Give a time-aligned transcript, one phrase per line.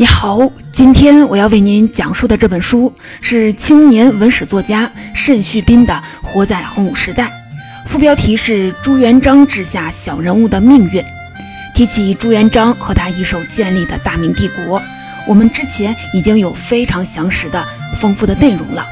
[0.00, 0.38] 你好，
[0.70, 5.92] 今天我要为您讲述的这本书是青年文史作家慎旭斌的
[6.24, 7.24] 《活在洪武时代》，
[7.88, 11.02] 副标题是朱元璋治下小人物的命运。
[11.74, 14.80] 提起朱元璋和他一手建立的大明帝国，
[15.26, 17.66] 我们之前已经有非常详实的、
[18.00, 18.86] 丰富的内容了。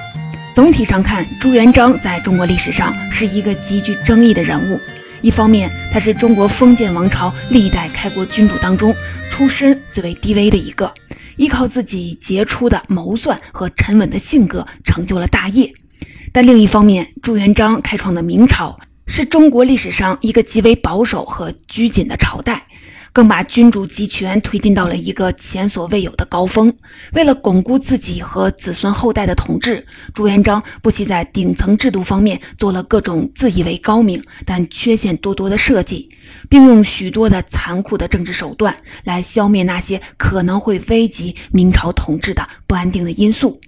[0.57, 4.81] 总体上看，朱元璋在中国历史上是一个极具争议的人物。
[5.23, 8.95] 一方面，他是中国封建王朝历代开国君主当中
[9.37, 10.95] 出身最为低微的一个，
[11.37, 15.71] 依靠自己杰出的谋算和沉稳的性格成就了大业；
[16.33, 22.66] 但另一方面，朱元璋开创的明朝是中国历史上一个极为保守和拘谨的朝代。
[23.17, 26.71] 更把君主集权推进到了一个前所未有的高峰。
[27.15, 36.11] 为了巩固自己和子孙后代的统治，朱元璋不惜在顶层制度方面做了各种自以为高明但缺陷多多的设计，
[36.51, 43.59] 并用许多的残酷的政治手段来消灭那些可能会危及明朝统治的不安定的因素。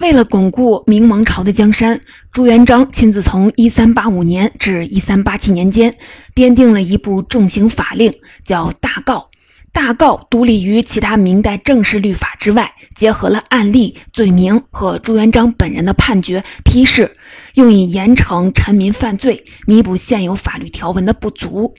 [0.00, 2.00] 为了巩固明王朝的江山，
[2.32, 5.94] 朱元璋亲自从1385年至1387年间
[6.32, 8.10] 编定了一部重刑法令，
[8.42, 9.04] 叫《大诰》。
[9.72, 17.14] 《大诰》独立于其他明代正式律法之外，结合了案例、罪名和朱元璋本人的判决批示，
[17.52, 21.74] 用以严惩臣民犯罪，弥补现有法律条文的不足。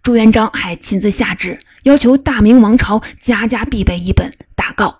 [0.00, 4.90] 朱元璋还亲自下旨，要求大明王朝家家必备一本《大诰》。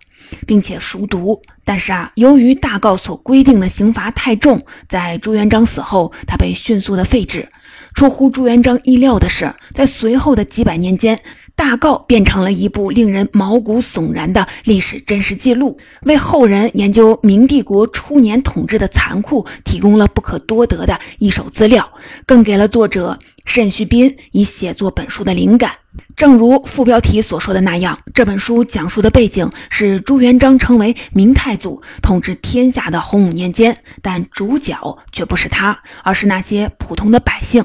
[0.47, 7.49] 并且熟读，但是啊，由于大诰所规定的刑罚太重，在朱元璋死后，他被迅速的废止。
[7.95, 11.21] 出乎朱元璋意料的是，在随后的几百年间，
[11.57, 21.89] 大诰变成了一部令人毛骨悚然的历史真实记录，为后人研究明帝国初年统治的残酷提供了不可多得的一手资料，
[22.27, 25.73] 更给了作者慎旭斌以写作本书的灵感。
[26.17, 37.65] 正如副标题所说的那样，这本书讲述的背景是朱元璋成为明太祖、统治天下的洪武年间，但主角却不是他，而是那些普通的百姓。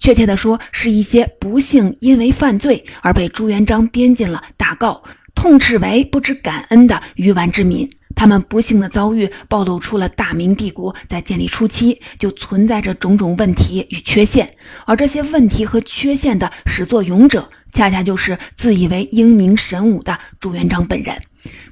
[0.00, 5.02] 确切地说，是一些不幸因为犯罪而被朱元璋编进了大诰，
[5.34, 7.88] 痛斥为不知感恩的愚顽之民。
[8.16, 14.52] 他们不幸的遭遇，暴露出了大明帝国在建立初期就存在着种种问题与缺陷，
[14.86, 17.48] 而这些问题和缺陷的始作俑者。
[17.72, 21.16] 恰恰就是自以为英明神武的朱元璋本人。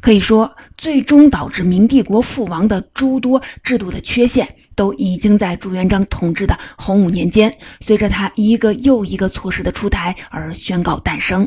[0.00, 11.44] 可以说，最终导致明帝国覆亡的诸多制度的缺陷，都已经在朱元璋统治的洪武年间，随着他一个又一个措施的出台而宣告诞生。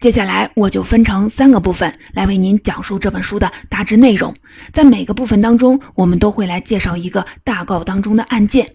[0.00, 4.34] 接下来，我就分成三个部分来为您讲述这本书的大致内容。
[4.72, 8.66] 在每个部分当中，我们都会来介绍一个大告当中的案件。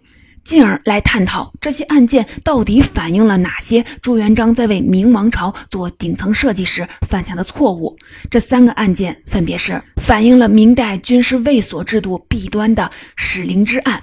[0.48, 7.98] 进而来探讨这些案件到底反映了哪些朱元璋在为明王朝做顶层设计时犯下的错误。
[8.32, 14.02] 这三个案件分别是反映了明代军事卫所制度弊端的史灵芝案，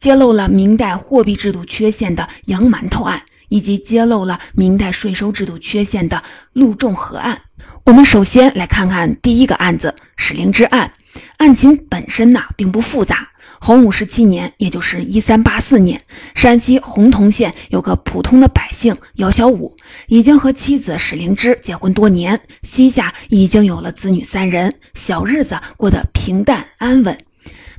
[0.00, 6.20] 揭露了明代货币制度缺陷的洋馒头案，以及揭露了明代税收制度缺陷的
[6.54, 7.40] 陆仲和案。
[7.84, 10.90] 我们首先来看看第一个案子史灵芝案，
[11.36, 13.28] 案情本身呢并不复杂。
[13.64, 15.98] 洪武十七年，也就是一三八四年，
[16.34, 19.74] 山西洪洞县有个普通的百姓姚小武，
[20.06, 27.16] 已经和妻子史灵芝结婚多年，膝下已经有了子女三人，小日子过得平淡安稳。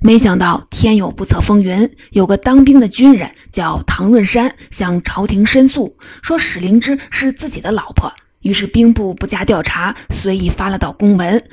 [0.01, 8.12] 没想到天有不测风云，有个当兵的军人叫唐润山，向朝廷申诉说史灵芝是自己的老婆。
[8.41, 11.44] 于是兵部不加调查，随意发了道公文。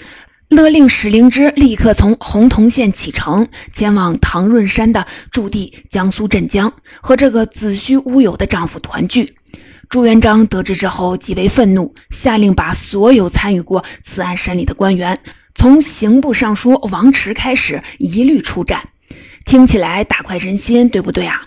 [0.53, 6.71] 勒令史灵芝立刻从洪洞县启程，前往唐润山的驻地江苏镇江，
[7.01, 9.35] 和这个子虚乌有的丈夫团聚。
[9.89, 15.19] 朱元璋得知之后极为愤怒，下令把所有参与过此案审理的官员，
[15.55, 18.87] 从刑部尚书王迟开始，一律处斩。
[19.47, 21.41] 听起来大快人心，对不对啊？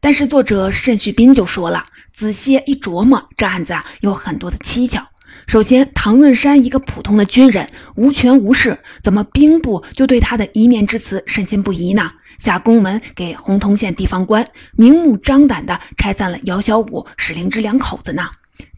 [0.00, 1.84] 但是作者慎旭斌就说了，
[2.14, 5.06] 仔细一琢磨，这案子啊有很多的蹊跷。
[5.46, 12.10] 首先，唐润山一个普通的军人，无权无势，怎么兵部就对他的一面之词深信不疑呢？
[12.40, 18.28] 下公文给洪洞县地方官，明目张胆地拆散了姚小五、史灵芝两口子呢？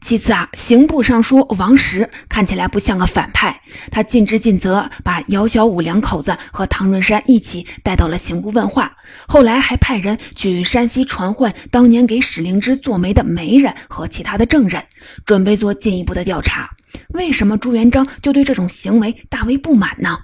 [0.01, 3.61] 其次啊，刑部尚书王石看起来不像个反派，
[3.91, 8.97] 他尽职尽责，把姚小五两口子和唐润山一起带到了刑部问话。
[9.27, 14.85] 后来还派人去山西传唤当年给史灵芝做媒的媒人和其他的证人，
[15.27, 16.71] 准备做进一步的调查。
[17.09, 20.19] 为什么朱元璋就对这种行为大为不满呢？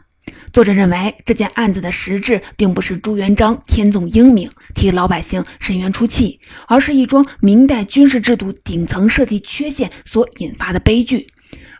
[0.53, 6.39] 作者认为，这件案子的实质并不是朱元璋天纵英明，替老百姓伸冤出气，
[6.69, 11.27] 而是一桩明代军事制度顶层设计缺陷所引发的悲剧。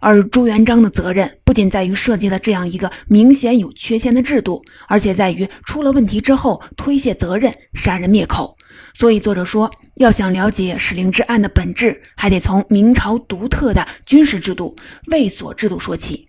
[0.01, 8.57] 而朱元璋的责任不仅在于设计了这样一个明显有缺陷的制度，而且在于出了问题之后推卸责任、杀人灭口。
[8.93, 14.77] 所以作者说，要想了解史灵之案的本质，还得从明朝独特的军事制度——
[15.11, 16.27] 卫所制度说起。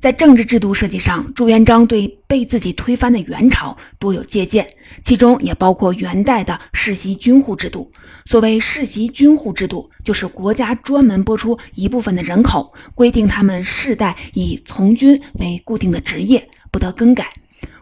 [0.00, 4.66] 在政治制度设计上，朱元璋对被自己推翻的元朝多有借鉴，
[5.02, 7.90] 其中也包括元代的世袭军户制度。
[8.24, 17.26] 所谓世袭军户制度，就是国家专门拨出一部分的人口，规定他们世代以从军为固定的职业，不得更改。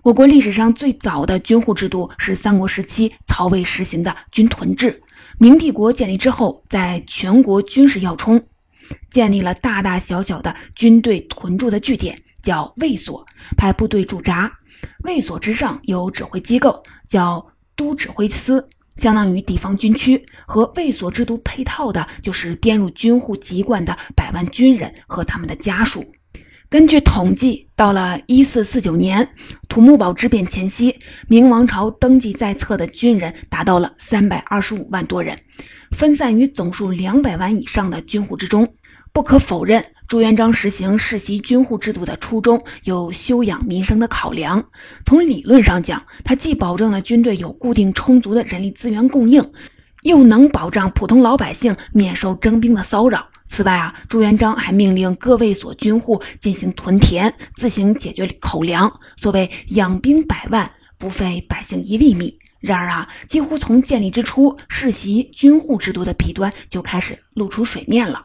[0.02, 5.02] 我国历史上最早的军户制度是三国时期曹魏实行的军屯制。
[5.38, 8.40] 明帝国建立之后，在全国军事要冲。
[9.11, 13.26] 建立了大大小小的军队屯驻的据点，叫卫所，
[13.56, 14.52] 派部队驻扎。
[15.05, 17.44] 卫所之上有指挥机构，叫
[17.75, 20.25] 都指挥司，相当于地方军区。
[20.46, 26.05] 和卫所制度配套的就是编入军户籍贯的百万军人和他们的家属。
[26.70, 29.26] 根据统计，到了一四四九年，
[29.69, 30.94] 土木堡之变前夕，
[31.26, 35.38] 明王朝登记在册的军人达到了三百二十五万多人，
[35.93, 38.70] 分散于总数两百万以上的军户之中。
[39.19, 44.65] 不可否认，朱元璋实行世袭军户制度的初衷有修养民生的考量。
[45.05, 49.44] 从理论上讲，他既保证了军队有固定充足的人力资源供应，
[50.03, 53.26] 又能保障普通老百姓免受征兵的骚扰。
[53.49, 58.88] 此外啊，朱元璋还命令各卫所军户进行屯田，自行解决口粮。
[59.17, 62.38] 所谓养兵百万，不费百姓一粒米。
[62.61, 68.25] 然而啊，几乎从建立之初，世袭军户制度的弊端就开始露出水面了。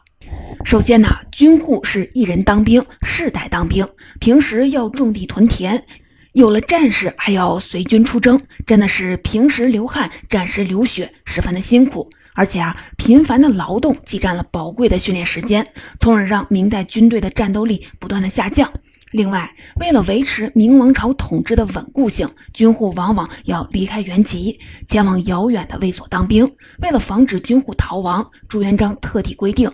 [0.64, 3.86] 首先呢，军户是一人当兵，世代当兵，
[4.18, 5.84] 平时要种地屯田，
[6.32, 12.08] 有了战士还要随军出征，真的是平时流汗，战时流血，十分的辛苦。
[12.36, 15.64] 而且啊，频繁的劳动挤占了宝贵的训练时间，
[16.00, 18.72] 从而让明代军队的战斗力不断的下降。
[19.12, 26.50] 另外，为了维持明王朝统治的稳固性，军户往往要离开原籍，前往遥远的卫所当兵。
[26.82, 29.70] 为了防止军户逃亡，朱元璋特地规定。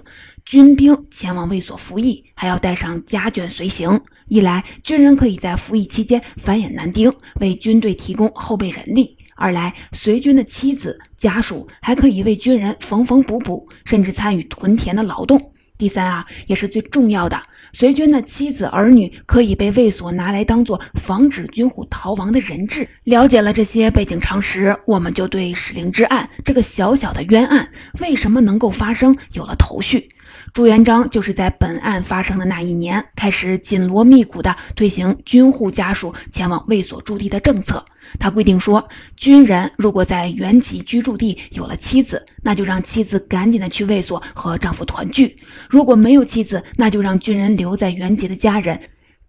[0.51, 4.01] 军兵前往卫所服役，还要带上家眷随行。
[4.27, 7.09] 一来，军人可以在服役期间繁衍男丁，
[7.41, 15.41] 为军队提供后备人力；二来，随军的妻子家属还可以为军人缝缝补补，甚至参与屯田的劳动。
[15.79, 17.41] 第三啊，也是最重要的，
[17.73, 22.89] 随军的妻子儿女可以被卫所拿来当做防止军户逃亡的人质。
[23.05, 27.69] 了解了这些背景常识，我们就对史灵之案这个小小的冤案
[28.01, 30.09] 为什么能够发生有了头绪。
[30.53, 37.85] 朱元璋就是在本案发生的那一年，开始紧锣密鼓地推行军户家属前往卫所驻地的政策。
[38.19, 45.29] 他规定说，军人如果在原籍居住地有了妻子，那就让妻子赶紧的去卫所和丈夫团聚；
[45.69, 48.81] 如果没有妻子，那就让军人留在袁杰的家人，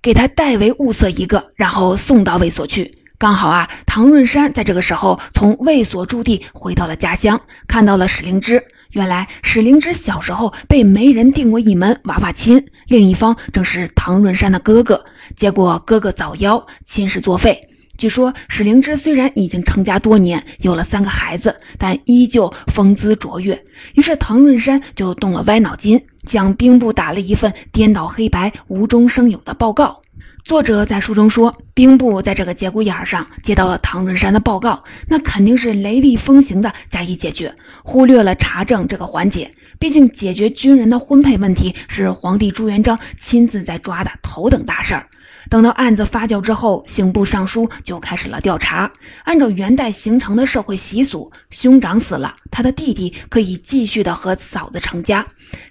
[0.01, 2.91] 给他代为物色一个，然后送到卫所去。
[3.17, 8.63] 刚好啊，唐润山在这个时候从卫所驻地回到了家乡，看到了史灵芝。
[8.91, 15.05] 原来史灵芝小时候被媒人定过一门娃娃亲，另一方正是唐润山的哥哥。
[15.35, 17.61] 结果哥哥早夭，亲事作废。
[18.01, 23.63] 据说史灵芝虽然已经成家多年，有了三个孩子，但依旧风姿卓越。
[23.93, 30.01] 于是唐润山就动了歪脑筋，向兵部打了一份颠倒黑白、无中生有的报告。
[30.43, 37.53] 作者在书中说，兵部在这个节骨眼上接到了唐润山的报告，那肯定是雷厉风行的加以解决，
[37.83, 39.51] 忽略了查证这个环节。
[39.77, 45.07] 毕竟解决军人的婚配问题是皇帝朱元璋亲自在抓的头等大事儿。
[45.49, 48.91] 等到案子发酵之后，刑部尚书就开始了调查。
[49.23, 55.23] 按照元代形成的社会习俗，兄长死了，他的弟弟可以继续的和嫂子成家；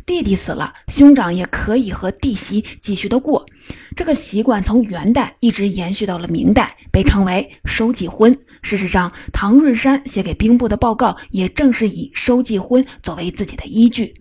[0.05, 3.47] 弟弟死了，兄长也可以和弟媳继续的过。
[3.97, 8.37] 这个习惯从元代一直延续到了明代，被称为收继婚。
[8.63, 14.13] 事实上，唐润山写给兵部的报告也正是以收继婚作为自己的依据。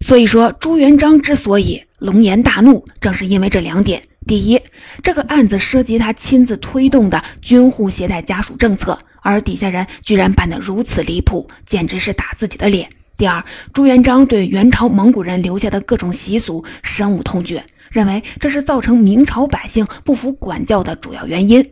[0.00, 4.02] 所以说，朱元璋之所以龙颜大怒，正是因为这两点。
[4.26, 4.60] 第一，
[5.04, 12.88] 这个案子涉及他亲自推动的军户携带家属政策，而底下人居然办得如此离谱，简直是打自己的脸。
[13.16, 21.64] 第二，朱元璋对元朝蒙古人留下的各种习俗深恶痛绝，认为这是造成明朝百姓不服管教的主要原因。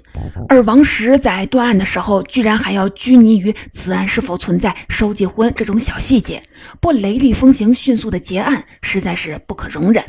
[0.48, 6.40] 而王石在断案的时候，居然还要拘泥于此案是否存在收继婚这种小细节，
[6.80, 10.04] 不雷厉风行、迅速的结案，实在是不可容忍。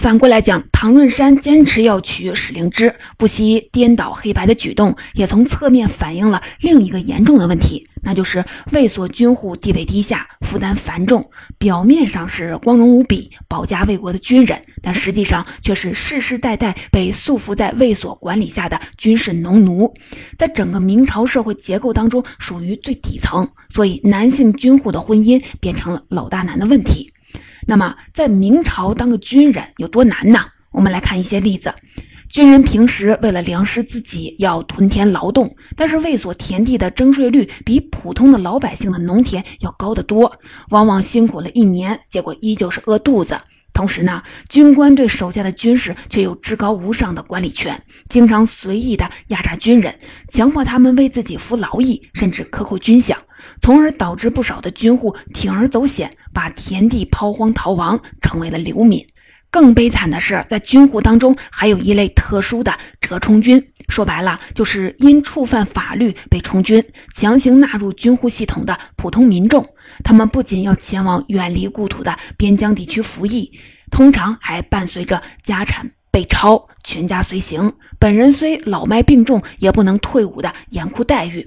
[0.00, 11.24] 反过来讲，唐润山坚持要娶史灵芝，不惜颠倒黑白的举动，也从侧面反映了另一个严重的问题，那就是卫所军户地位低下，负担繁重。
[11.56, 19.94] 表面上是光荣无比、保家卫国的军人，但实际上却是世世代代被束缚在卫所管理下的军事农奴，
[20.36, 27.10] 在整个明朝社会结构当中属于最底层，所以男性军户的婚姻变成了老大难的问题。
[27.66, 30.40] 那么，在明朝当个军人有多难呢？
[30.70, 31.72] 我们来看一些例子。
[32.28, 40.32] 军人平时为了粮食自己要屯田劳动，但是卫所田地的征税率比普通的老百姓的农田要高得多，
[40.70, 43.38] 往往辛苦了一年，结果依旧是饿肚子。
[43.72, 49.96] 同时呢，军官对手下的军士却有至高无上的管理权，经常随意的压榨军人，
[50.28, 53.16] 强迫他们为自己服劳役，甚至克扣军饷。
[53.60, 59.06] 从而导致不少的军户铤而走险，把田地抛荒逃亡，成为了流民。
[59.50, 66.82] 更悲惨的是，在军户当中还有一类特殊的折冲军，说白了就是因触犯法律被充军，
[67.14, 69.64] 强行纳入军户系统的普通民众。
[70.02, 73.52] 他们不仅要前往远离故土的边疆地区服役，
[73.92, 77.72] 通常还伴随着家产被抄，全家随行。
[78.00, 81.46] 本人虽老迈病重，也不能退伍的严酷待遇。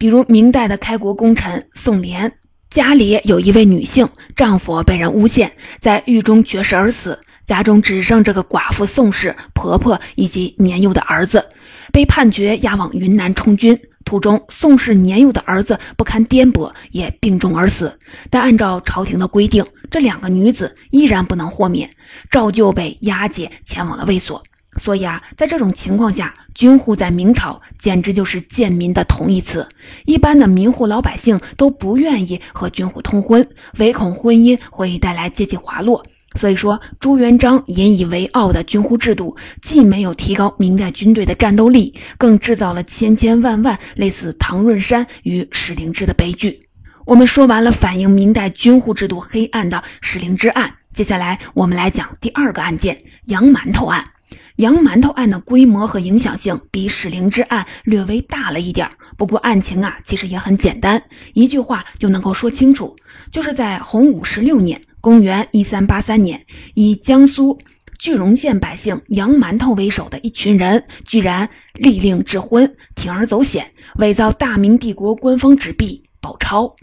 [0.00, 2.32] 比如明代的开国功臣宋濂，
[2.70, 11.44] 家里有一位女性，丈夫被人诬陷，在狱中绝食而死，家中只剩这个寡妇宋氏、婆婆以及年幼的儿子，
[11.92, 13.78] 被判决押往云南充军。
[14.06, 17.94] 途中，宋氏年幼的儿子不堪颠簸，也病重而死。
[18.30, 21.90] 但按照朝廷的规定，这两个女子依然不能豁免，
[22.30, 24.42] 照旧被押解前往了卫所。
[24.78, 29.66] 所以啊，在这种情况下，军户在明朝简直就是贱民的同义词。
[30.04, 33.46] 一般的民户老百姓都不愿意和军户通婚，
[33.78, 36.02] 唯恐婚姻会带来阶级滑落。
[36.36, 46.60] 所以说，朱元璋引以为傲的军户制度，既没有提高明代军队的战斗力，更制造了千千万万类似唐润山与史灵芝的悲剧。
[47.04, 52.96] 我们说完了反映明代军户制度黑暗的史灵芝案，接下来我们来讲第二个案件——
[53.26, 54.04] 杨馒头案。
[54.60, 58.86] 洋馒头案的规模和影响性比史灵芝案略微大了一点
[59.16, 61.02] 不过案情啊其实也很简单，
[61.32, 62.94] 一句话就能够说清楚，
[63.32, 67.58] 就是在洪武十六年（公元一三八三年），以江苏
[67.98, 76.74] 句容县百姓杨馒头为首的一群人，居然利令智昏，铤而走险，伪造大明帝国官方纸币宝钞。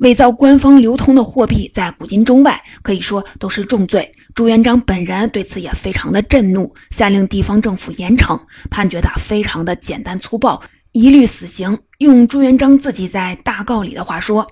[0.00, 4.10] 伪造官方流通的货币，在古今中外可以说都是重罪。
[4.36, 8.38] 朱元璋本人对此也非常的震怒，下令地方政府严惩，
[8.68, 10.62] 判决的非常的简单粗暴，
[10.92, 11.78] 一律死刑。
[11.96, 14.46] 用朱元璋自己在大告里的话说，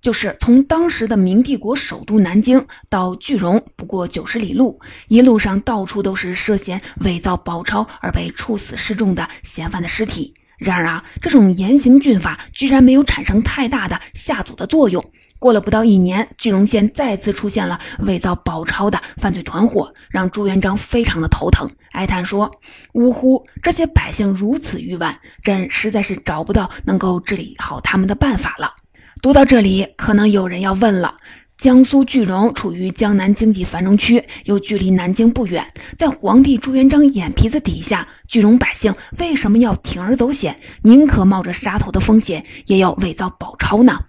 [0.00, 10.32] 就是从当时的明帝国首都南京到句容不过九十里路，一路上到处都是涉嫌伪造宝钞而被处死示众的嫌犯的尸体。
[10.56, 15.04] 然而啊，这种严刑峻法居然没有产生太大的吓阻的作用。
[15.44, 22.50] 过了不到一年，句容县再次出现了伪造宝钞的犯罪团伙，让朱元璋非常的头疼，哀叹说
[22.94, 28.72] ：“呜呼，这些百姓如此愚顽，朕实在是找不到能够治理好他们的办法了。”
[29.20, 31.14] 读到这里，可能有人要问了。
[31.58, 44.00] 江苏句容处于江南经济繁荣区，又距离南京不远，在皇帝朱元璋眼皮子底下，句容百姓为什么要铤而走险，宁可冒着杀头的风险，也要伪造宝钞呢？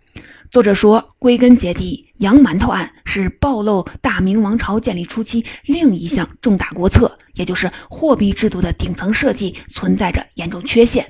[0.55, 11.05] 作者说，归根结底，洋馒头案是暴露大明王朝建立初期另一项重大国策，也就是货币制度的顶层设计存在着严重缺陷。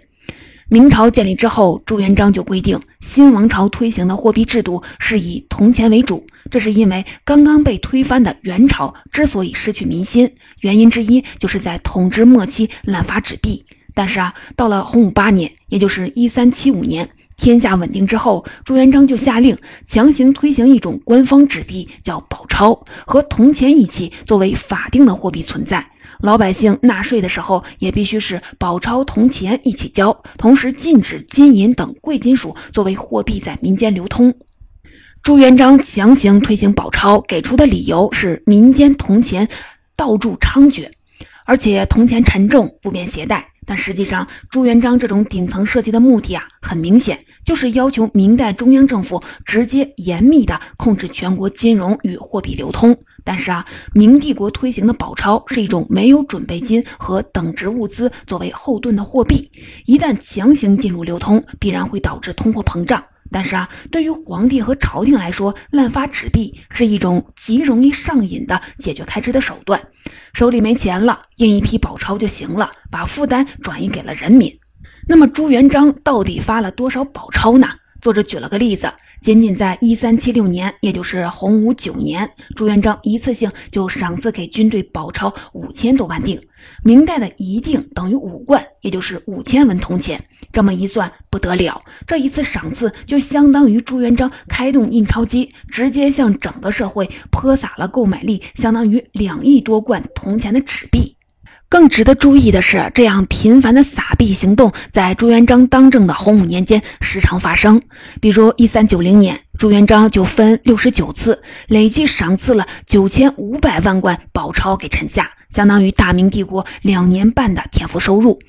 [0.68, 6.26] 明朝建立之后，朱元璋就规定，新王朝推行的货币制度是以铜钱为主。
[6.50, 10.28] 这是因为刚刚被推翻的元朝之所以失去民心，
[10.62, 13.64] 原因之一就是在统治末期滥发纸币。
[13.94, 17.08] 但是啊，到了洪武八年，也就是一三七五年，
[17.38, 25.86] 天下稳定之后，朱元璋就下令强行推行一种官方纸币，叫宝钞，和铜钱一起作为法定的货币存在。
[26.22, 34.34] 老百姓纳税的时候，也必须是宝钞、铜钱一起交，同时禁止金银等贵金属作为货币在民间流通。
[35.22, 39.48] 朱元璋强行推行宝钞，给出的理由是民间铜钱
[39.98, 40.88] 到处猖獗，
[41.46, 43.50] 而且铜钱沉重不便携带。
[43.66, 52.98] 但实际上，朱元璋这种顶层设计的目的啊，很明显，就是要求明代中央政府直接严密地控制全国金融与货币流通。
[53.24, 59.50] 但是啊，明帝国推行的宝钞是一种没有准备金和等值物资作为后盾的货币，
[59.86, 63.04] 一旦强行进入流通，必然会导致通货膨胀。
[63.36, 69.78] 但是啊，对于皇帝和朝廷来说，滥发纸币是一种极容易上瘾的解决开支的手段。
[70.34, 74.58] 手里没钱了，印一批宝钞就行了，把负担转移给了人民。
[75.06, 77.68] 那么朱元璋到底发了多少宝钞呢？
[78.00, 78.94] 作者举了个例子。
[79.26, 86.40] 仅仅在一三七六年，也就是洪武九年，朱元璋一次性就赏赐给军队宝钞五千多万锭。
[86.84, 90.24] 明代的一锭等于五贯，也就是五千文铜钱。
[90.54, 101.15] 这么一算，不得了，这一次赏赐就相当于朱元璋开动印钞机，直接向整个社会泼洒了购买力相当于两亿多贯铜钱的纸币。
[101.76, 107.82] 更值得注意的是，这样频繁的撒币行动在朱元璋当政的洪武年间时常发生。
[108.22, 118.40] 比如，一三九零年，朱元璋就分六十九次，累计赏赐了九千五百万贯宝钞给臣下，相当于大明帝国两年半的天赋收入。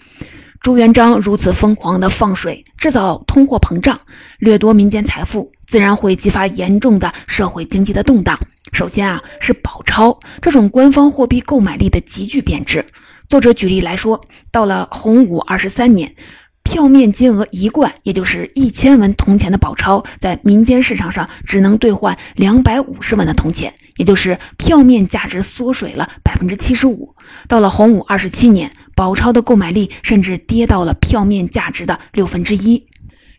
[0.60, 4.00] 朱元璋如此疯狂的放水，制造通货膨胀，
[4.38, 8.38] 掠夺民间财富，自然会激发严重的社会经济的动荡。
[8.72, 12.86] 首先啊，是宝钞这种官方货币购买力的急剧贬值。
[13.28, 14.20] 作者举例来说，
[14.52, 16.14] 到了洪武二十三年，
[16.62, 27.16] 票面金额一贯，也就是一千文铜钱的宝钞，在民间市场上只能兑换两百五十文的铜钱，也就是票面价值缩水了百分之七十五。
[27.48, 32.86] 到了洪武二十七年，宝钞的购买力甚至跌到了票面价值的六分之一。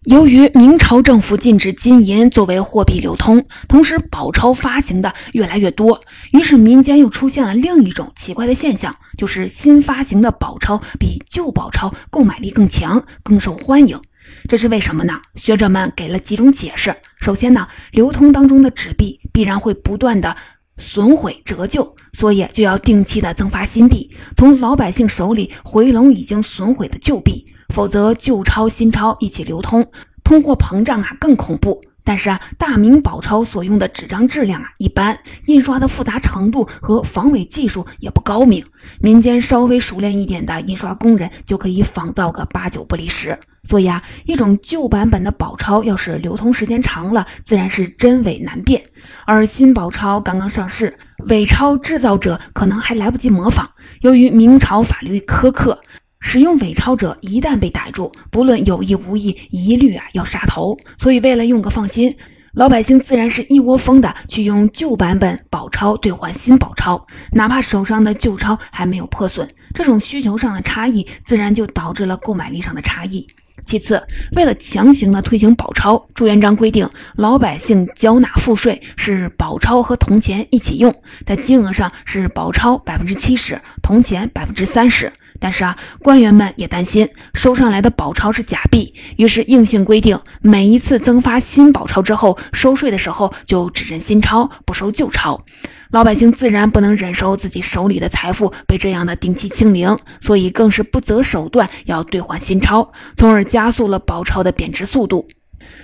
[0.03, 5.99] 由于明朝政府禁止金银作为货币流通，同时宝钞发行的越来越多，
[6.31, 13.99] 于是民间又出现了另一种奇怪的现象，就是新发行的宝钞比旧宝钞购买力更强，更受欢迎。
[14.47, 15.19] 这是为什么呢？
[15.35, 16.95] 学者们给了几种解释。
[17.19, 20.37] 首先呢，流通当中的纸币必然会不断的
[20.77, 27.45] 损毁折旧，所以就要定期的增发新币，从老百姓手里回笼已经损毁的旧币。
[27.73, 29.91] 否则，旧钞新钞一起流通，
[30.23, 31.81] 通货膨胀啊更恐怖。
[32.03, 38.63] 但是啊，大明宝钞所用的纸张质量啊一般，印刷的复杂程度和防伪技术也不高明，
[39.01, 43.37] 民间稍微熟练一点的印刷工人就可以仿造个八九不离十。
[43.65, 48.81] 所以啊，一种旧版本的宝钞要是流通时间长了，自然是真伪难辨；
[49.25, 53.69] 而新宝钞刚刚上市，伪钞制造者可能还来不及模仿。
[53.99, 55.81] 由于明朝法律苛刻。
[56.19, 60.77] 使用伪钞者一旦被逮住，不论有意无意，一律啊要杀头。
[60.97, 62.15] 所以为了用个放心，
[62.53, 69.47] 老百姓自然是一窝蜂的去用旧版本宝钞兑换新宝钞，哪怕手上的旧钞还没有破损。
[69.73, 73.27] 这种需求上的差异，自然就导致了购买力上的差异。
[73.65, 74.01] 其次，
[74.31, 80.93] 为了强行的推行宝钞，朱元璋规定老百姓缴纳赋税是宝钞和铜钱一起用，
[81.25, 85.11] 在金额上是宝钞百分之七十，铜钱百分之三十。
[85.39, 95.43] 但是啊，官员们也担心收上来的宝钞是假币，于是硬性规定，每一次增发新宝钞之后，收税的时候就只认新钞，不收旧钞。
[95.91, 105.27] 老百姓自然不能忍受自己手里的财富被这样的定期清零，所以更是不择手段要兑换新钞，从而加速了宝钞的贬值速度。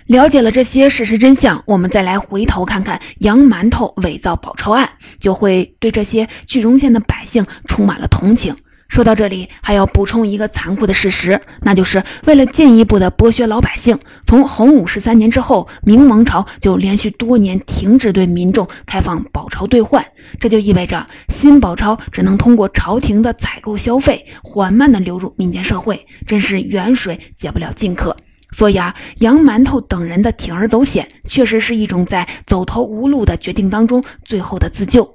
[0.07, 4.89] 了解了这些事实真相，我们再来回头看看洋馒头伪造宝钞案，
[5.19, 8.55] 就会对这些句容县的百姓充满了同情。
[8.93, 20.05] 说到这里，还要补充一个残酷的事实，那就是为了进一步的剥削老百姓，从洪武十三年之后，明王朝就连续多年停止对民众开放宝钞兑换，
[20.39, 28.15] 这就意味着新宝钞只能通过朝廷的采购消费，缓慢的流入民间社会，真是远水解不了近渴。
[28.51, 35.11] 所以啊，杨馒头等人的铤而走险，确实是一种在走投无路的决定当中最后的自救。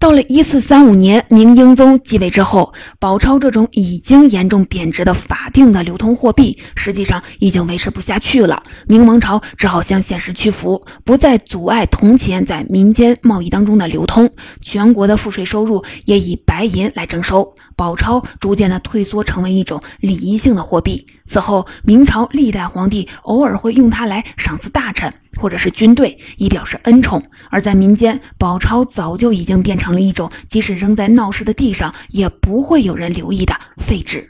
[0.00, 8.62] 到了一四三五年，明英宗继位之后，宝钞这种已经严重贬值的法定的流通货币，实际上已经维持不下去了。
[8.86, 14.30] 明王朝只好向现实屈服，不再阻碍铜钱在民间贸易当中的流通，
[14.60, 17.52] 全国的赋税收入也以白银来征收。
[17.74, 21.04] 宝钞逐渐的退缩，成为一种礼仪性的货币。
[21.26, 27.22] 此后，明朝历代皇帝偶尔会用它来赏赐大臣或者是军队，以表示恩宠。
[27.50, 34.28] 而在民间，宝钞早就已经变成了一种即使扔在闹市的地上也不会有人留意的废纸。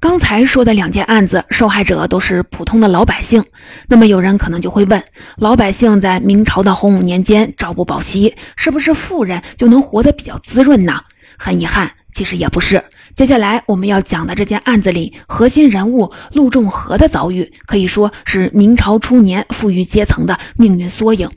[0.00, 3.42] 刚才说的两件案子，受害者都是普通的老百姓。
[3.88, 5.02] 那么，有人可能就会问：
[5.36, 11.00] 老百姓在明朝的洪武年间朝不保夕，是不是富人就能活得比较滋润呢？
[11.38, 11.90] 很遗憾。
[12.14, 12.82] 其实也不是。
[13.18, 21.28] 接下来我们要讲的这件案子里，核心人物陆仲和的遭遇，可以说是明朝初年富裕阶层的命运缩影。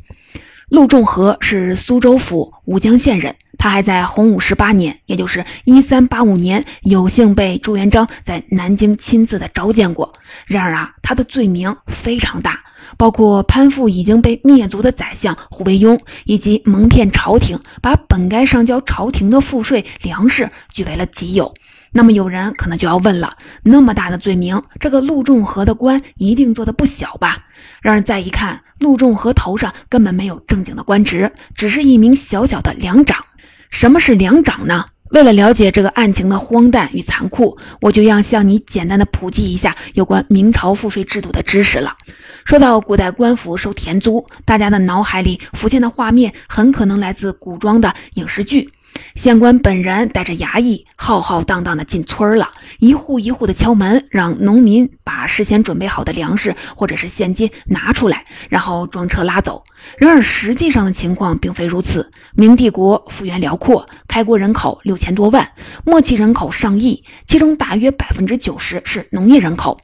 [0.69, 10.13] 陆仲和是苏州府吴江县人，他还在洪武十八年，也就是一三八五年，有幸被朱元璋在南京亲自的召见过。
[10.45, 12.59] 然而啊，他的罪名非常大。
[12.97, 21.51] 包括攀附已经被灭族的宰相胡惟庸，以及蒙骗朝廷，把本该上交朝廷的赋税粮食据为了己有。
[21.91, 27.37] 那么有人可能就要问了：那么大的罪名，这个陆仲和的官一定做的不小吧？
[27.81, 33.25] 让人再一看，陆仲和头上根本没有正经的官职，只是一名小小的粮长。
[33.69, 34.85] 什么是粮长呢？
[35.11, 41.97] 为了了解这个案情的荒诞与残酷，我就要向你简单的普及一下有关明朝赋税制度的知识了。
[42.45, 48.69] 说到古代官府收田租，大家的脑海里浮现的画面很可能来自古装的影视剧。
[49.15, 59.63] 县官本人带着衙役浩浩荡荡地进村了，一户一户的敲门，让农民把事先准备好的粮食或者是现金拿出来，然后装车拉走。
[59.97, 62.09] 然而实际上的情况并非如此。
[62.33, 65.49] 明帝国幅员辽阔，开国人口六千多万，
[65.85, 69.77] 末期人口上亿，其中大约百分之九十是农业人口，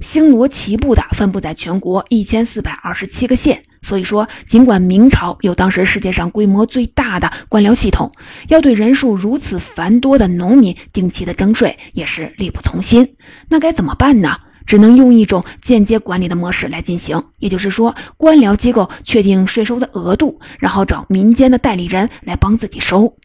[0.00, 3.62] 星罗棋布的分布在全国一千四百二十七个县。
[3.82, 8.10] 所以说，尽管明朝有当时世界上规模最大的官僚系统，
[8.48, 13.14] 要对人数如此繁多的农民定期的征税也是力不从心。
[13.48, 14.36] 那该怎么办呢？
[14.66, 23.16] 只能用一种间接管理的模式来进行，也就是说，官僚机构确定税收的额度，然后找民间的代理人来帮自己收。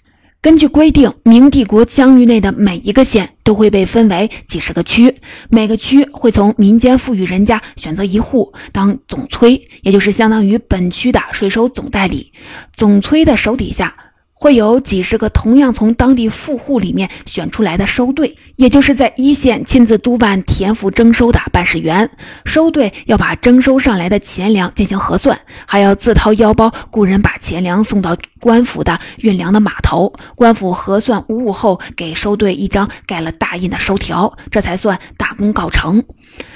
[0.44, 5.16] 根据规定，明帝国疆域内的每一个县都会被分为几十个区，
[5.50, 12.34] 每个区会从民间富裕人家选择一户当总催，也就是相当于本区的税收总代理。
[12.74, 13.96] 总催的手底下。
[14.44, 22.10] 会有几十个同样从当地富户里面选出来的收队，也就是在一线亲自督办田赋征收的办事员。
[22.44, 30.12] 收队要把征收上来的钱粮进行核算，还要自掏腰包雇人把钱粮送到官府的运粮的码头。
[30.36, 36.04] 官府核算无误后，给收队一张盖了大印的收条，这才算大功告成。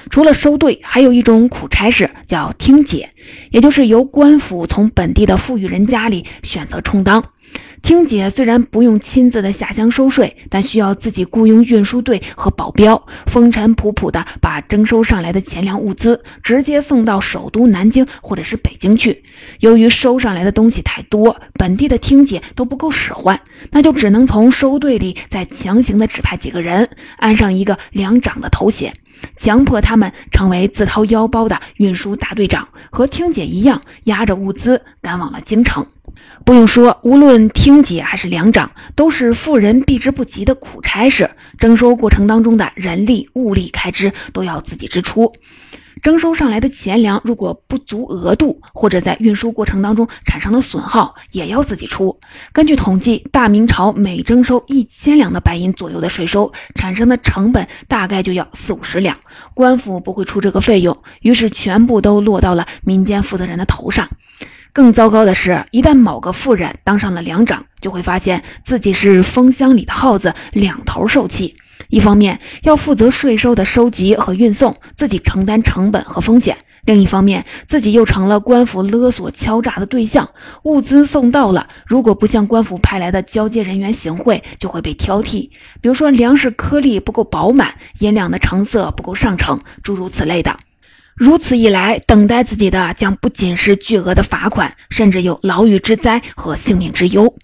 [0.10, 3.12] 除了收队，还有一种苦差事叫听解，
[3.50, 7.24] 也就是由官府从本地的富裕人家里选择充当。
[7.82, 19.24] 听姐虽然不用亲自的下乡收税，但需要自己雇佣运输队和保镖，风尘仆仆的把征收上来的钱粮物资直接送到首都南京或者是北京去。
[19.60, 23.40] 由于收上来的东西太多，本地的听姐都不够使唤，
[23.72, 28.94] 那就只能从收队里再强行的指派几个人，安上一个粮长的头衔，
[29.36, 35.86] 强迫他们成为自掏腰包的运输大队长，和听姐一样，押着物资赶往了京城。
[36.44, 41.30] 不用说，无论听姐还是粮长，都是富人避之不及的苦差事。
[41.60, 45.32] 征收过程当中的人力、物力开支都要自己支出。
[46.02, 52.20] 征收上来的钱粮如果不足额度，或者在运输过程当中产生了损耗，也要自己出。
[52.52, 59.18] 根据统计，大明朝每征收一千两的白银左右的税收，产生的成本大概就要四五十两。
[59.54, 64.08] 官府不会出这个费用，于是全部都落到了民间负责人的头上。
[64.74, 71.56] 更糟糕的是，一旦某个富人当上了粮长，就会发现自己是蜂箱里的耗子，两头受气。
[71.90, 80.30] 一方面要负责税收的收集和运送，自己承担成本和风险；另一方面，自己又成了官府勒索敲诈的对象。
[80.64, 85.50] 物资送到了，如果不向官府派来的交接人员行贿，就会被挑剔，
[85.82, 90.58] 比如说粮食颗粒不够饱满，银两的成色不够上乘，诸如此类的。
[91.18, 97.36] 如此一来，等待自己的将不仅是巨额的罚款，甚至有牢狱之灾和性命之忧。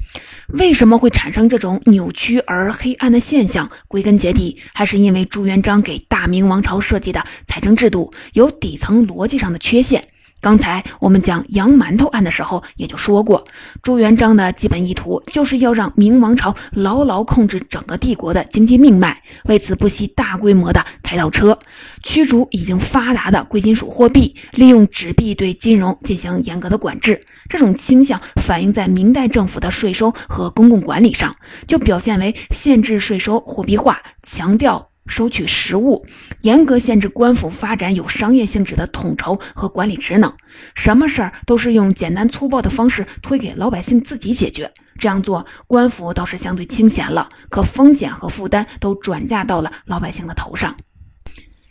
[0.50, 3.72] 为什么会产生这种扭曲而黑暗的现象？
[3.88, 10.08] 归根结底，还是因为朱元璋给大明王朝设计的财政制度有底层逻辑上的缺陷。
[10.44, 13.42] 刚才我们讲洋馒头案的时候，也就说过，
[13.82, 21.58] 朱元璋的基本意图就是要让明王朝牢牢控制整个帝国的经济命脉，为此不惜大规模的开倒车，
[22.04, 27.18] 驱逐已经发达的贵金属货币，利用纸币对金融进行严格的管制。
[27.48, 31.34] 这种倾向反映在明代政府的税收和公共管理上，
[31.70, 34.93] 就表现为限制税收货币化，强调。
[35.06, 36.06] 收取实物，
[36.42, 40.34] 严格限制官府发展有商业性质的统筹和管理职能。
[40.76, 44.72] 什么事儿都是用简单粗暴的方式推给老百姓自己解决。
[45.00, 50.76] 这样做，官府倒是相对清闲了，可风险和负担都转嫁到了老百姓的头上。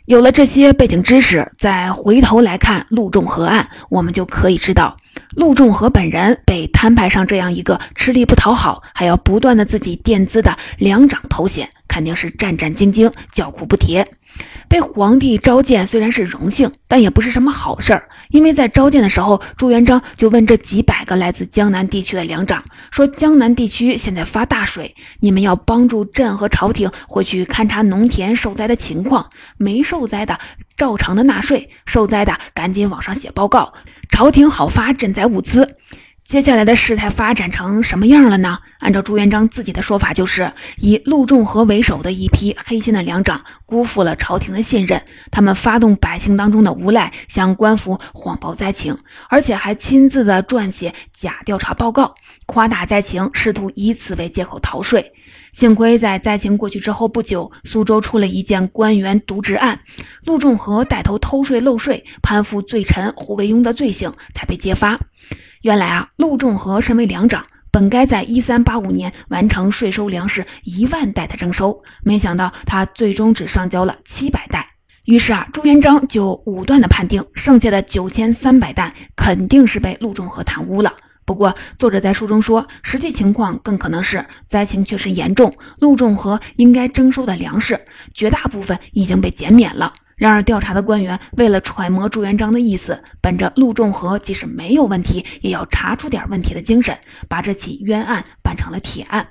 [0.05, 4.97] 有了这些背景知识，再回头来看陆仲和案，我们就可以知道。
[5.37, 14.05] 陆仲和本人被摊派上这样一个吃力不讨好，还要不断的自己垫资的两掌头衔，肯定是战战兢兢、叫苦不迭。
[14.67, 18.09] 被皇帝召见虽然是荣幸，但也不是什么好事儿。
[18.33, 30.39] 因为在召见的时候，朱元璋就问这几百个来自江南地区的粮长说：“江南地区现在发大水，你们要帮助朕和朝廷回去勘察农田受灾的情况，没受灾的
[30.75, 33.71] 照常的纳税，受灾的赶紧往上写报告，
[34.09, 35.77] 朝廷好发赈灾物资。”
[36.25, 38.57] 接下来的事态发展成什么样了呢？
[38.79, 48.97] 按照朱元璋自己的说法，就是以陆仲和为首的一批黑心的粮长辜负了朝廷的信任，他们发动百姓当中的无赖，向官府谎报灾情，
[49.29, 52.15] 而且还亲自的撰写假调查报告，
[52.47, 55.11] 夸大灾情，试图以此为借口逃税。
[55.51, 59.79] 幸亏在灾情过去之后不久，苏州出了一件官员渎职案，
[60.25, 64.99] 陆仲和带头偷税漏税、攀附罪臣胡惟庸的罪行，才被揭发。
[65.63, 74.71] 原来啊，陆仲和身为粮长，本该在一三八五年完成税收粮食一万袋的征收，没想到他最终只上交了七百袋。
[75.05, 80.91] 于是啊，朱元璋就武断的判定，剩下的九千三百担肯定是被陆仲和贪污了。
[81.23, 87.79] 不过，作者在书中说，实际情况更可能是灾情确实严重，陆仲和应该征收的粮食
[88.13, 89.93] 绝大部分已经被减免了。
[90.23, 99.27] 然而，调查的官员为了揣摩朱元璋的意思，本着陆仲和即使没有问题，也要查出点问题的精神，把这起冤案办成了铁案。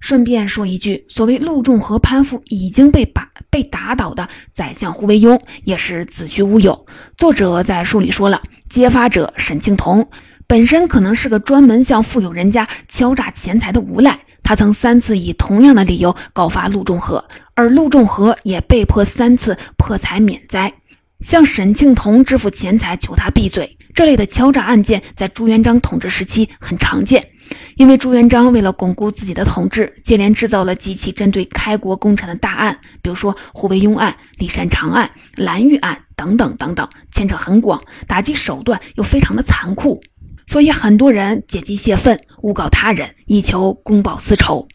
[0.00, 6.86] 顺便说一句，所谓陆仲和攀附已经被把被打倒的宰相胡惟庸，也是子虚乌有。
[7.16, 10.10] 作者在书里说了，揭发者沈庆同
[10.48, 14.18] 本身可能是个专门向富有人家敲诈钱财的无赖。
[14.46, 17.24] 他曾三次以同样的理由告发陆仲和，
[17.56, 20.72] 而陆仲和也被迫三次破财免灾，
[21.18, 23.76] 向沈庆同支付钱财求他闭嘴。
[23.92, 27.26] 这类的敲诈案件在朱元璋统治时期很常见，
[27.74, 40.00] 因为朱元璋为了巩固自己的统治，接连制造了几起针对开国功臣的大案，比如说胡惟庸案、李善长案、蓝玉案等等等等，牵扯很广，打击手段又非常的残酷。
[40.46, 44.66] 所以很多人借机泄愤，诬告他人，以求公报私仇。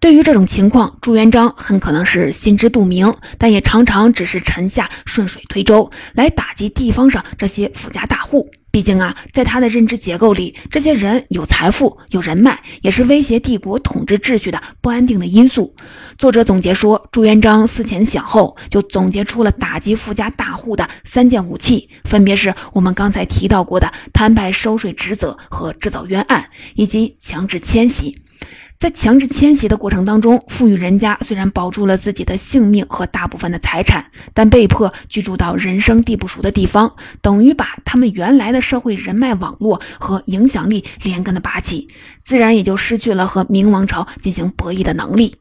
[0.00, 8.50] 对于这种情况，朱元璋很可能是心知肚明，但也常常只是臣下顺水推舟，来打击地方上这些富家大户。
[8.72, 15.74] 毕竟啊，在他的认知结构里，这些人有财富、有人脉，也是威胁帝国统治秩序的不安定的因素。
[16.16, 28.21] 作者总结说，朱元璋思前想后，就总结出了打击富家大户的三件武器，分别是我们刚才提到过的摊派收税职责和制造冤案，以及强制迁徙。
[28.82, 41.86] 在强制迁徙的过程当中，富裕人家虽然保住了自己的性命和大部分的财产，但被迫居住到人生地不熟的地方，等于把他们原来的社会人脉网络和影响力连根的拔起，
[42.24, 45.36] 自然也就失去了和明王朝进行博弈的能力。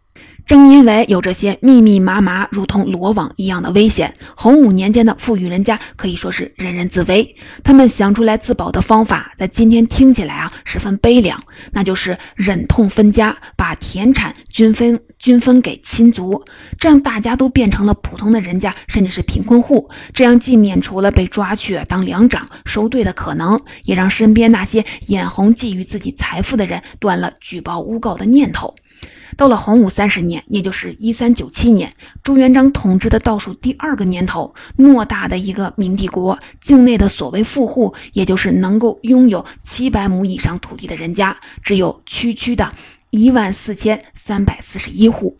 [0.45, 7.36] 正因为有这些密密麻麻、如同罗网一样的危险，洪武年间的富裕人家可以说是人人自危。
[7.63, 11.39] 他们想出来自保的方法，在今天听起来啊十分悲凉，
[11.71, 16.43] 那就是忍痛分家，把田产均分均分给亲族，
[16.77, 19.89] 这样大家都变成了普通的人家，甚至是贫困户。
[20.13, 28.75] 这样既免除了被抓去当粮长收税的可能，也让身边那些眼红觊觎自己财富的人断了举报诬告的念头。
[29.37, 42.71] 到了洪武三十年，也就是一三九七年，朱元璋统治的倒数第二个年头，偌大的一个明帝国境内的所谓富户，也就是能够拥有七百亩以上土地的人家，只有区区的
[43.09, 45.37] 一万四千三百四十一户。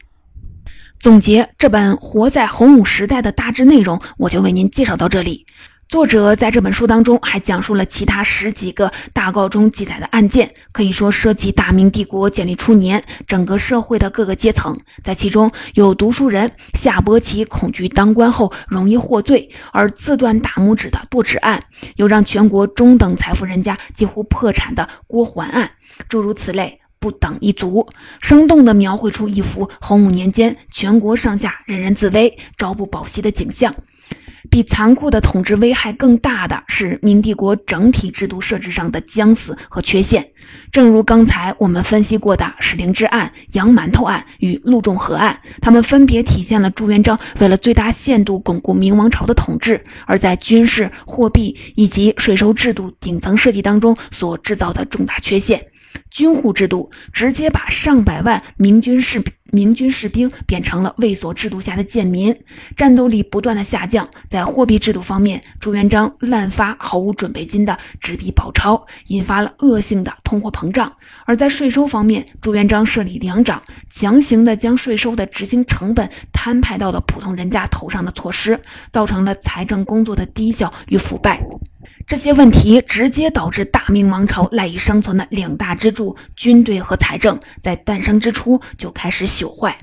[1.00, 5.46] 总结这本《活在洪武时代》的大致内容，我就为您介绍到这里。
[5.92, 14.74] 作者在这本书当中还讲述了其他十几个大告中记载的案件，可以说涉及大明帝国建立初年整个社会的各个阶层。
[15.04, 21.62] 在其中有读书人夏伯奇恐惧当官后容易获罪而自断大拇指的剁指案，
[21.98, 25.72] 有让全国中等财富人家几乎破产的郭桓案，
[26.08, 27.86] 诸如此类，不等一族，
[28.22, 33.76] 生动地描绘出一幅洪武年间全国上下人人自危、朝不保夕的景象。
[34.52, 40.30] 比残酷的统治危害更大的是明帝国整体制度设置上的僵死和缺陷。
[40.74, 55.66] 正如刚才我们分析过的史灵芝案、杨馒头案与陆仲和案，他们分别体现了朱元璋为了最大限度巩固明王朝的统治，而在军事、货币以及税收制度顶层设计当中所制造的重大缺陷。
[56.10, 62.36] 军户制度直接把上百万明军士兵明军士兵变成了卫所制度下的贱民，
[62.76, 64.08] 战斗力不断的下降。
[64.30, 70.90] 在货币制度方面，朱元璋滥发毫无准备金的纸币宝钞，引发了恶性的通货膨胀；
[71.26, 78.60] 而在税收方面，朱元璋设立粮长，强行的将税收的执行成本摊派到了普通人家头上的措施，
[78.92, 81.42] 造成了财政工作的低效与腐败。
[82.12, 89.78] 这些问题直接导致大明王朝赖以生存的两大支柱——军队和财政，在诞生之初就开始朽坏。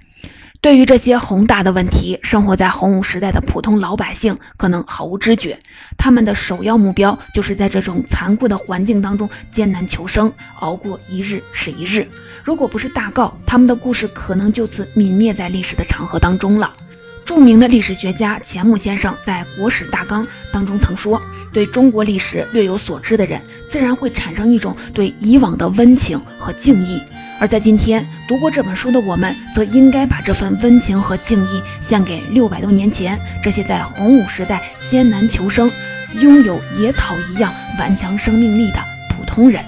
[0.60, 5.58] 对于这些宏大的问题，生活在洪武时代的普通老百姓可能毫无知觉。
[5.96, 12.06] 他们的首要目标就是在这种残酷的环境当中艰难求生，熬过一日是一日。
[12.44, 16.70] 如果不是大告，他们的故事可能就此泯灭在历史的长河当中了。
[17.28, 21.20] 著名的历史学家钱穆先生在《国史大纲》当中曾说
[21.52, 23.38] ：“对中国历史略有所知的人，
[23.70, 26.98] 自然会产生一种对以往的温情和敬意。
[27.38, 35.70] 而在今天读过这本书的我们，则应该把这份温情和敬意献给六百多年前这些在洪武时代艰难求生、
[36.14, 39.62] 拥有野草一样顽强生命力的普通人。”